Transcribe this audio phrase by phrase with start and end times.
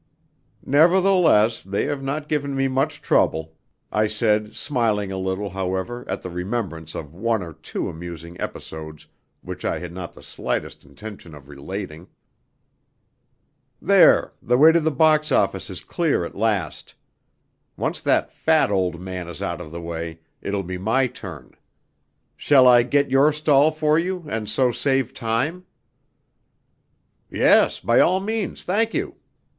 [0.65, 3.53] "Nevertheless, they have not given me much trouble,"
[3.91, 9.05] I said, smiling a little, however, at the remembrance of one or two amusing episodes
[9.43, 12.07] which I had not the slightest intention of relating.
[13.79, 16.95] "There, the way to the box office is clear at last.
[17.77, 21.53] Once that fat old man is out of the way, it will be my turn.
[22.35, 25.65] Shall I get your stall for you, and so save time?"
[27.29, 29.17] "Yes, by all means, thank you.